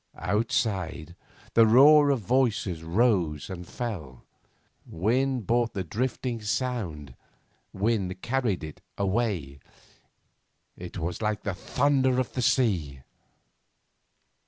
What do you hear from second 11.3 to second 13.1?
the thunder of the sea.